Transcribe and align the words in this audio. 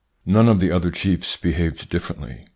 None 0.25 0.49
of 0.49 0.59
the 0.59 0.71
other 0.71 0.89
chiefs 0.89 1.37
behaved 1.37 1.91
differ 1.91 2.15
ently. 2.15 2.47